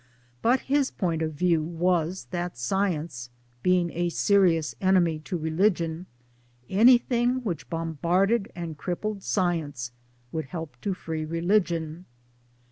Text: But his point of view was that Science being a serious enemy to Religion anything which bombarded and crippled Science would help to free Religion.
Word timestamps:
But 0.41 0.61
his 0.61 0.89
point 0.89 1.21
of 1.21 1.33
view 1.33 1.61
was 1.61 2.25
that 2.31 2.57
Science 2.57 3.29
being 3.61 3.91
a 3.91 4.09
serious 4.09 4.73
enemy 4.81 5.19
to 5.19 5.37
Religion 5.37 6.07
anything 6.67 7.35
which 7.43 7.69
bombarded 7.69 8.51
and 8.55 8.79
crippled 8.79 9.21
Science 9.21 9.91
would 10.31 10.45
help 10.45 10.75
to 10.81 10.95
free 10.95 11.23
Religion. 11.23 12.05